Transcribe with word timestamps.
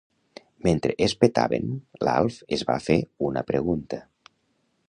Mentre 0.67 0.95
es 1.07 1.13
petaven, 1.25 1.69
l'Alf 2.07 2.39
es 2.57 2.67
va 2.71 2.81
fer 2.89 2.99
una 3.29 3.45
pregunta. 3.53 4.05